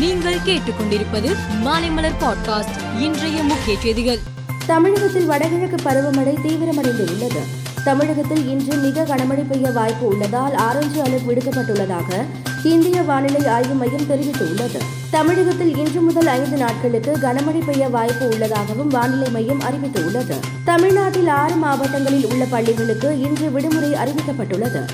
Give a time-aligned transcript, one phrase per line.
[0.00, 4.18] நீங்கள் கேட்டுக்கொண்டிருப்பது மாலைமலர் பாட்காஸ்ட் இன்றைய முக்கிய செய்திகள்.
[4.66, 7.40] தமிழகத்தில் வடகிழக்கு பருவமழை தீவிரமடைந்து உள்ளது.
[7.84, 12.24] தமிழகத்தில் இன்று மிக கனமழை பெய்ய வாய்ப்பு உள்ளதால் ஆரஞ்சு அலர்ட் விடுக்கப்பட்டுள்ளதாக
[12.64, 14.78] இந்திய வானிலை ஆய்வு மையம் தெரிவித்துள்ளது.
[15.10, 20.34] தமிழகத்தில் இன்று முதல் ஐந்து நாட்களுக்கு கனமழை பெய்ய வாய்ப்பு உள்ளதாகவும் வானிலை மையம் அறிவித்துள்ளது.
[20.64, 24.84] தமிழ்நாட்டில் ஆறு மாவட்டங்களில் உள்ள பள்ளிகளுக்கு இன்று விடுமுறை அறிவிக்கப்பட்டுள்ளது.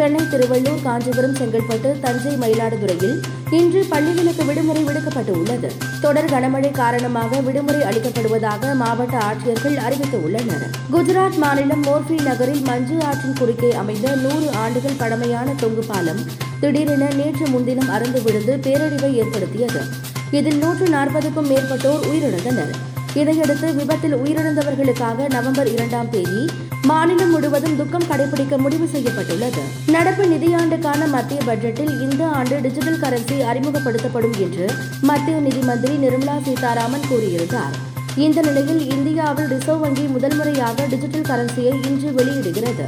[0.00, 3.16] சென்னை திருவள்ளூர் காஞ்சிபுரம் செங்கல்பட்டு தஞ்சை மயிலாடுதுறையில்
[3.50, 10.64] இன்று பள்ளிகளுக்கு விடுமுறை விடுக்கப்பட்டு உள்ளது தொடர் கனமழை காரணமாக விடுமுறை அளிக்கப்படுவதாக மாவட்ட ஆட்சியர்கள் அறிவித்துள்ளனர்.
[10.92, 16.22] குஜராத் மாநிலம் மோர்பி நகரில் மஞ்சு ஆற்றின் குறுக்கே அமைந்த நூறு ஆண்டுகள் பழமையான தொங்கு பாலம்
[16.60, 19.82] திடீரென நேற்று முன்தினம் அறந்து விழுந்து பேரழிவை ஏற்படுத்தியது.
[20.30, 22.74] இதில் நூற்று நாற்பதுக்கும் மேற்பட்டோர் உயிரிழந்தனர்.
[23.14, 26.42] இதையடுத்து விபத்தில் உயிரிழந்தவர்களுக்காக நவம்பர் இரண்டாம் தேதி
[26.86, 29.62] மாநிலம் முழுவதும் துக்கம் கடைபிடிக்க முடிவு செய்யப்பட்டுள்ளது.
[29.86, 37.00] நடப்பு நிதியாண்டுக்கான மத்திய பட்ஜெட்டில் இந்த ஆண்டு டிஜிட்டல் கரன்சி அறிமுகப்படுத்தப்படும் என்று மத்திய நிதி மந்திரி நிர்மலா சீதாராமன்
[37.10, 37.76] கூறியிருந்தார்.
[38.16, 42.86] இந்த நிலையில் இந்தியாவில் ரிசர்வ் வங்கி முதல் முறையாக டிஜிட்டல் கரன்சியை இன்று வெளியிடுகிறது.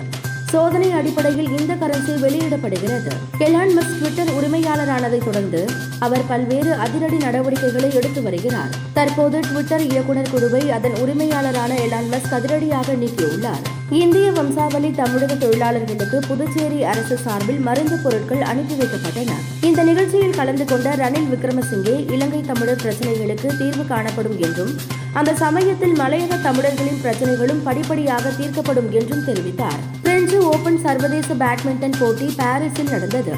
[0.48, 3.10] சோதனை அடிப்படையில் இந்த கரன்சி வெளியிடப்படுகிறது.
[3.38, 8.68] எலான் மஸ்க் ட்விட்டர் உரிமையாளரானதை தொடர்ந்து அவர் பல்வேறு அதிரடி நடவடிக்கைகளை எடுத்து வருகிறார்.
[8.92, 13.80] தற்போது ட்விட்டர் இயக்குநர் குழுவை அதன் உரிமையாளரான எலான் மஸ்க் அதிரடியாக நீக்கியுள்ளார்.
[14.00, 19.32] இந்திய வம்சாவளி தமிழக தொழிலாளர்களுக்கு புதுச்சேரி அரசு சார்பில் மருந்து பொருட்கள் அனுப்பி வைக்கப்பட்டன.
[19.60, 24.72] இந்த நிகழ்ச்சியில் கலந்து கொண்ட ரணில் விக்ரமசிங்கே இலங்கை தமிழர் பிரச்சனைகளுக்கு தீர்வு காணப்படும் என்றும்
[25.12, 29.80] அந்த சமயத்தில் மலையக தமிழர்களின் பிரச்சனைகளும் படிப்படியாக தீர்க்கப்படும் என்றும் தெரிவித்தார்.
[30.02, 33.34] பிரெஞ்சு ஓபன் சர்வதேச பேட்மிண்டன் போட்டி பாரிஸில் நடந்தது.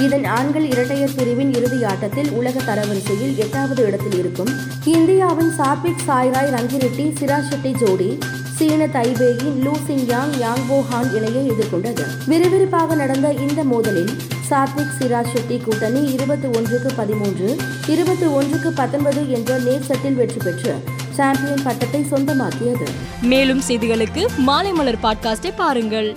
[0.00, 4.52] இதன் ஆண்கள் இரட்டையர் பிரிவின் இறுதி ஆட்டத்தில் உலக தரவரிசையில் எட்டாவது இடத்தில் இருக்கும்
[4.84, 8.18] இந்தியாவின் சாத்விக் சாய்ராய் ரங்கிரெட்டி சிராஷெட்டி ஜோடி
[8.58, 12.04] சீன தைபேயின் லூசின் யாங் யாங்போஹான் இணையை எதிர்கொண்டது.
[12.28, 14.10] விறுவிறுப்பாக நடந்த இந்த மோதலில்
[14.50, 20.74] சாத்விக் சிராஜ் ஷெட்டி கூட்டணி இருபத்தி ஒன்றுக்கு பதிமூன்று இருபத்தி ஒன்றுக்கு பத்தொன்பது என்ற நேர் செட்டில் வெற்றி பெற்று
[21.10, 22.88] சாம்பியன் பட்டத்தை சொந்தமாக்கியது.
[23.22, 26.16] மேலும் செய்திகளுக்கு மாலை மலர் பாட்காஸ்டை பாருங்கள்.